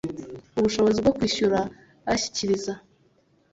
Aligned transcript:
ubushobozi 0.57 0.97
bwo 1.03 1.11
kwishyura 1.17 1.59
ashyikiriza 2.13 2.73